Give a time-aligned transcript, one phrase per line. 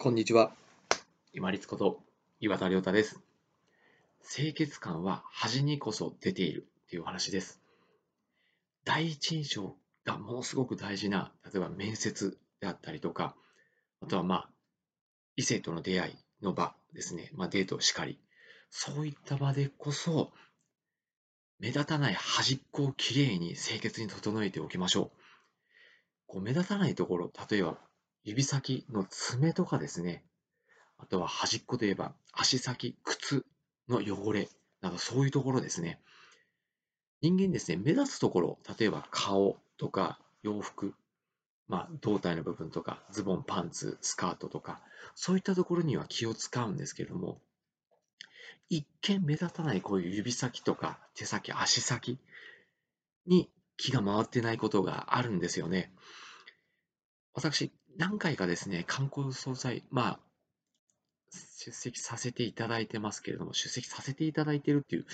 [0.00, 0.52] こんにちは。
[1.32, 1.98] 今立こと
[2.38, 3.18] 岩田亮太です。
[4.32, 7.60] 清潔感は恥にこそ出ているという話です。
[8.84, 9.74] 第一印象
[10.04, 13.34] がものすごく大事な、例えば面接であったりとか、
[14.00, 14.50] あとはまあ、
[15.34, 17.32] 異性との出会いの場ですね。
[17.34, 18.20] まあ、デートしかり。
[18.70, 20.30] そういった場でこそ、
[21.58, 25.18] 目立たない端っこをきれいに清潔に整えておきましょう。
[26.28, 27.78] こう目立たないところ、例えば
[28.24, 30.24] 指先の爪とかですね、
[30.98, 33.44] あとは端っこで言えば足先、靴
[33.88, 34.48] の汚れ
[34.80, 36.00] などそういうところですね。
[37.20, 40.94] 人間ですね、目立つところ、例えば顔とか洋服、
[41.66, 44.80] まあ、胴体の部分とか、ズボン、パンツ、スカートとか、
[45.14, 47.40] そういったところには気を使うんですけれども、
[48.70, 52.18] 一見目立たないこういう指先とか手先、足先
[53.26, 55.92] に気が回ってないことがあるんですよね。
[57.34, 60.20] 私、何回かですね、観光総裁、まあ、
[61.32, 65.06] 出席させていただいてますけれども、出席させていただいてるっていう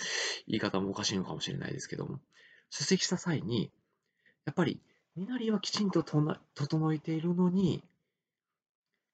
[0.47, 2.21] 言い方もおかしいのかもしれないですけども、
[2.69, 3.73] 出席した際に、
[4.45, 4.83] やっぱり、
[5.17, 7.83] 身なりはきちんと整えているのに、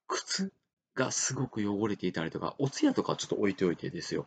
[0.08, 0.52] 靴
[0.96, 4.26] がすごく汚れていたりとか、お通夜とかちょっと置いておいてですよ。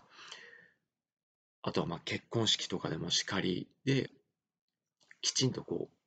[1.61, 4.09] あとはまあ結婚式とかでもしかりで、
[5.21, 6.02] きちんとこう、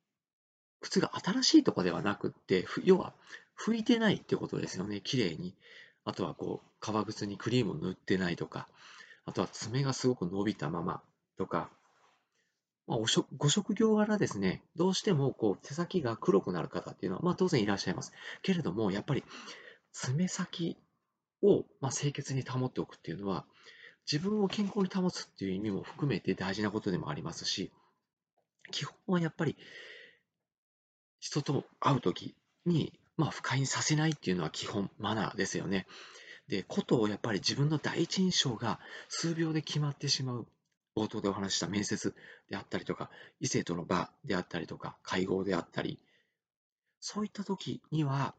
[0.81, 3.13] 靴が新しいとかではなくって、要は
[3.59, 5.55] 拭いてないってことですよね、綺麗に。
[6.05, 8.67] あとはこう、革靴にクリームを塗ってないとか、
[9.25, 11.01] あとは爪がすごく伸びたまま。
[11.37, 11.69] とか、
[12.87, 12.97] まあ、
[13.37, 18.13] ご職業柄ですね、どうしてもこう手先が黒くなる方っていうのは、まあ、当然いらっしゃいます。
[18.41, 19.23] けれども、やっぱり
[19.91, 20.77] 爪先
[21.43, 23.45] をまあ清潔に保っておくっていうのは、
[24.09, 27.71] 自分を健康に保つっていう意味も含めて大事なことでもありますし、
[28.71, 29.57] 基本はやっぱり
[31.19, 35.87] 人と会うときに、まあ、不快にさせないっていうのは基本マナーですよね。
[36.47, 38.79] で、ことをやっぱり自分の第一印象が
[39.09, 40.47] 数秒で決まってしまう。
[40.95, 42.15] 冒頭でお話した面接
[42.49, 45.99] であったりとか、異性との場であったりとか、会合であったり、
[46.99, 48.33] そういった時には、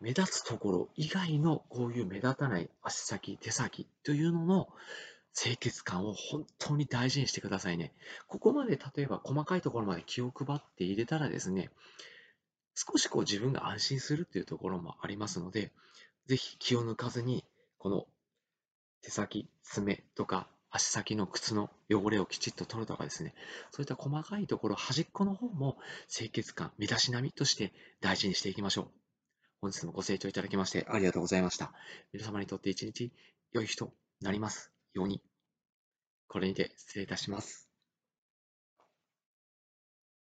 [0.00, 4.68] 目立つところ以外のこういう目立たない足先、手先というのの
[5.34, 7.92] 清潔感を本当に大事にしてくださいね。
[8.28, 11.70] ここまで例えば細かいところまで気を配って入れたらですね、
[12.74, 15.72] 少しこう自分が安心するっていうところもありますので、
[16.26, 17.44] ぜひ気を抜かずに、
[17.78, 18.06] この
[19.02, 23.34] 手先、爪とか足先の靴の汚れをきちっと取るとかですね、
[23.70, 25.78] そういった細かいところ、端っこの方も
[26.08, 28.88] 清潔感、身だしなみとして大事にしていきましょう。
[29.60, 31.72] 本日もご清聴いただきましてありがとうございました。
[32.12, 33.12] 皆様にとって一日
[33.52, 34.73] 良い日となります。
[34.94, 35.22] ように。
[36.28, 37.73] これにて失礼いたします。